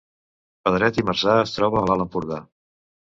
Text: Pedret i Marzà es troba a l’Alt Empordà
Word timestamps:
Pedret 0.67 0.97
i 1.01 1.05
Marzà 1.09 1.35
es 1.43 1.53
troba 1.59 1.81
a 1.83 1.87
l’Alt 1.91 2.07
Empordà 2.07 2.41